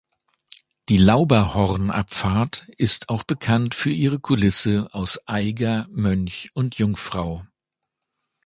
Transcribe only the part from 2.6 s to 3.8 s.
ist auch bekannt